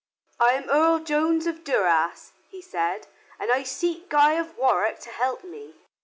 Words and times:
"I 0.39 0.53
am 0.53 0.67
Earl 0.67 0.97
Jonas 1.01 1.45
of 1.45 1.63
Durras," 1.63 2.31
he 2.49 2.59
said, 2.59 3.05
"and 3.39 3.51
I 3.51 3.61
seek 3.61 4.09
Guy 4.09 4.33
of 4.33 4.57
Warwick 4.57 4.97
to 5.01 5.11
help 5.11 5.43
me." 5.43 5.75